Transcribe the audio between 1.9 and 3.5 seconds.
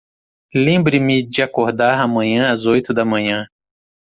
amanhã às oito da manhã.